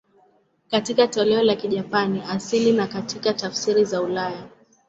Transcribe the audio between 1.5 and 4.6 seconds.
Kijapani asili na katika tafsiri za ulaya.